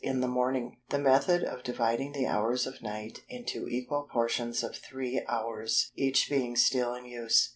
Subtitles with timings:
[0.03, 4.75] in the morning, the method of dividing the hours of night into equal portions of
[4.75, 7.49] three hours each being still in use.